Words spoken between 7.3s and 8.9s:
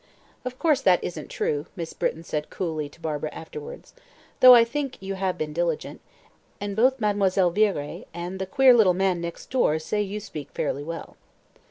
Viré and the queer